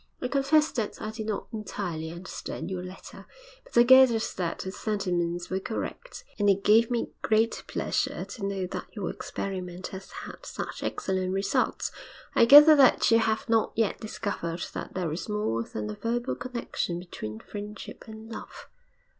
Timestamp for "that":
0.71-0.99, 4.37-4.57, 8.65-8.87, 12.77-13.11, 14.73-14.95